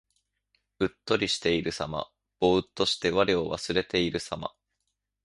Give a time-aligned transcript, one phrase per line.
[0.79, 2.09] うっとりしているさま。
[2.39, 4.51] ぼうっとして我を忘れているさま。